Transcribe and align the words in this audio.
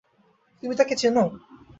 তুমি 0.63 0.73
তাকে 0.79 0.93
চেনো? 0.95 1.23